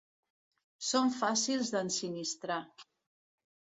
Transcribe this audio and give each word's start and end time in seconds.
Són 0.93 1.13
fàcils 1.19 1.71
d'ensinistrar. 1.77 2.61